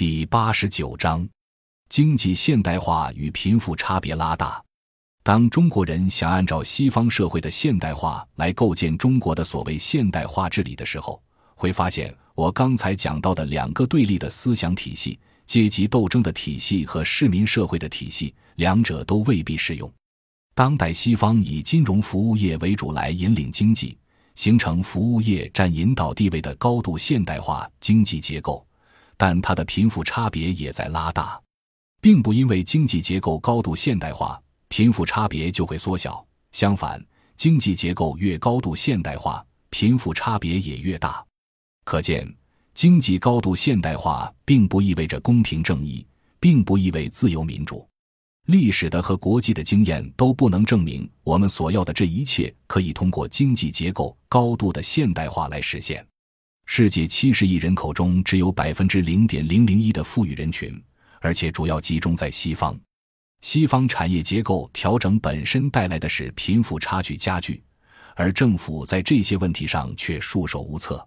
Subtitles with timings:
[0.00, 1.28] 第八十九章：
[1.90, 4.64] 经济现代化与贫富差别拉大。
[5.22, 11.22] 当中国人想按照西方社会的现代化来构建中国的所谓现代化治理的时候，
[11.54, 19.92] 会发现我刚才讲到的两个对立的思想体系——阶级斗争的体系和市民社会的体系，两者都未必适用。
[20.54, 23.98] 当代西方以金融服务业为主来引领经济，
[24.34, 28.66] 形成服务业占引导地位的高度现代化经济结构，
[29.20, 31.38] 但它的贫富差别也在拉大，
[32.00, 34.40] 并不因为经济结构高度现代化。
[34.68, 36.26] 贫富差别就会缩小。
[36.52, 37.04] 相反，
[37.36, 41.22] 经济结构越高度现代化，贫富差别也越大。
[41.84, 42.26] 可见，
[42.72, 46.06] 经济高度现代化并不意味着公平正义，
[46.38, 47.86] 并不意味自由民主。
[48.46, 56.06] 历史的和国际的经验都不能证明，我们所要的这一切可以通过经济结构高度的现代化来实现。
[56.72, 60.80] 世界七十亿人口中，只有百分之零点零零一的富裕人群，
[61.20, 62.78] 而且主要集中在西方。
[63.40, 67.60] 西方产业结构调整本身带来的是贫富差距加剧，
[68.14, 71.04] 而政府在这些问题上却束手无策。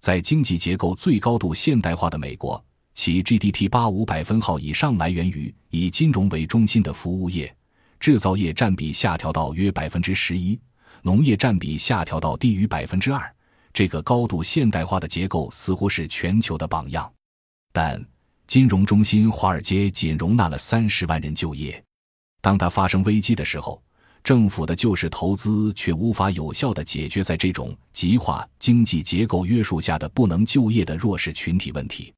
[0.00, 7.54] 在经济结构最高度现代化的美国，其 GDP 八五百分号以上来源于以金融为中心的服务业，
[8.00, 10.58] 制造业占比下调到约百分之十一，
[11.02, 13.30] 农业占比下调到低于百分之二。
[13.74, 17.12] 这个高度现代化的结构似乎是全球的榜样，
[17.70, 18.02] 但。
[18.46, 21.82] 金融中心华尔街仅容纳了三十万人就业。
[22.42, 23.82] 当它发生危机的时候，
[24.22, 32.12] 政府的救市投资却无法有效地解决在这种极化经济结构约束下的不能就业的弱势群体问题。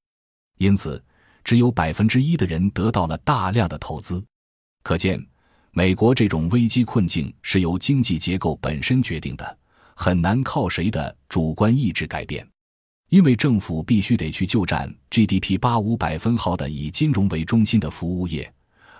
[0.58, 1.02] 因此，
[1.44, 4.22] 只有百分之一的人得到了大量的投资。
[4.82, 5.24] 可见，
[5.70, 9.58] 美国这种危机困境是由经济结构本身决定的，
[9.96, 12.46] 很难靠谁的主观意志改变。
[13.08, 18.52] 因为政府必须得去救战 GDP 八五百分号的以金融为中心的服务业，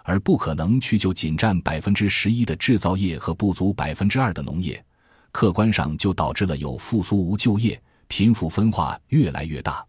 [0.04, 4.82] 而不可能去救仅占百分之十一的制造业和不足百分之二的农业，
[5.32, 9.84] 客观上就导致了有复苏无就业，贫富分化越来越大。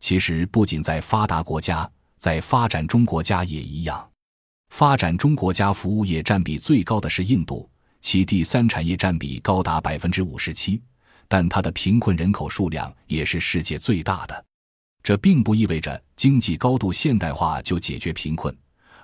[0.00, 4.10] 其实不仅在发达国家，在发展中国家也一样。
[4.70, 7.68] 发展中国家服务业占比最高的是印度，
[8.00, 10.80] 其第三产业占比高达百分之五十七。
[11.28, 14.44] 但它的贫困人口数量也是世界最大的，
[15.00, 18.52] 这并不意味着经济高度现代化就解决贫困，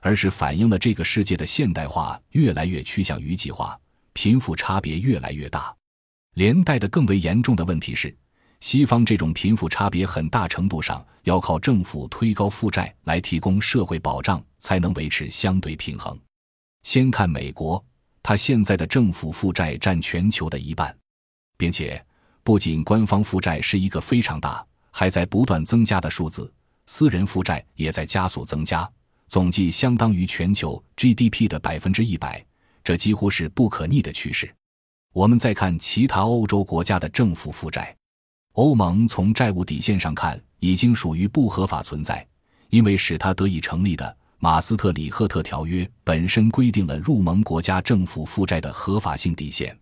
[0.00, 3.78] 而是反映了这个世界的现代化越来越趋向于极化，
[4.12, 5.72] 贫富差别越来越大。
[6.34, 8.12] 连带的更为严重的问题是，
[8.58, 16.18] 西方这种贫富差别很大程度上要靠政府推高负债来提供社会保障才能维持相对平衡。
[16.82, 17.82] 先看美国，
[18.28, 20.92] 它现在的政府负债占全球的一半，
[21.56, 22.04] 并且。
[22.42, 26.52] 不仅官方负债是一个非常大、还在不断增加的数字，
[26.86, 28.88] 私人负债也在加速增加，
[29.28, 32.44] 总计相当于全球 GDP 的百分之一百，
[32.82, 34.52] 这几乎是不可逆的趋势。
[35.12, 37.96] 我们再看其他欧洲国家的政府负债，
[38.54, 42.26] 欧盟从债务底线上看已经属于不合法存在，
[42.70, 49.76] 因为使它得以成立的马斯特里赫特条约本身规定了入盟国家政府负债的合法性底线。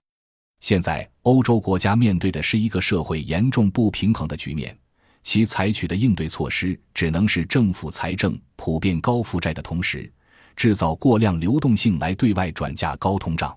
[0.60, 4.76] 现在，欧洲国家面对的是一个社会严重不平衡的局面，
[5.22, 10.10] 其采取的应对措施只能是政府财政普遍高负债的同时，
[10.56, 13.54] 制造过量流动性来对外转嫁高通胀。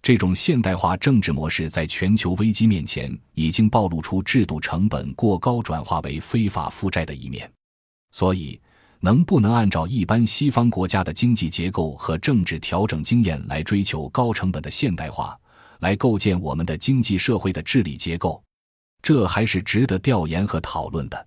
[0.00, 7.50] 这种现代化政治模式在全球危机面前已经暴露出制度成本过高转化为非法负债的一面。
[8.12, 8.58] 所以，
[9.00, 15.38] 能不能按照一般西方国家的经济结构和政治调整经验来追求高成本的现代化？
[15.80, 18.42] 来构建我们的经济社会的治理结构，
[19.00, 21.26] 这还是值得调研和讨论的。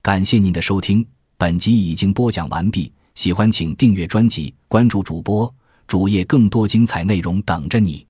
[0.00, 2.90] 感谢您的收听，本集已经播讲完毕。
[3.14, 5.54] 喜欢请订阅专辑，关注主播
[5.86, 8.06] 主页，更多精彩内容等着你。